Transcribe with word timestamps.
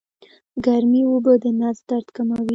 ګرمې 0.65 1.01
اوبه 1.07 1.33
د 1.43 1.45
نس 1.59 1.77
درد 1.89 2.07
کموي 2.15 2.47